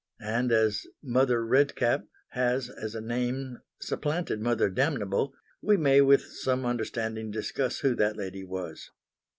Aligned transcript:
And 0.19 0.51
as 0.51 0.87
Mother 1.03 1.45
Red 1.45 1.75
Cap 1.75 2.05
has 2.29 2.71
as 2.71 2.95
a 2.95 3.01
name 3.01 3.59
supplanted 3.79 4.41
Mother 4.41 4.67
Damnable, 4.67 5.35
we 5.61 5.77
may 5.77 6.01
with 6.01 6.23
some 6.31 6.65
understanding 6.65 7.29
discuss 7.29 7.81
who 7.81 7.93
that 7.97 8.17
lady 8.17 8.43
was. 8.43 8.89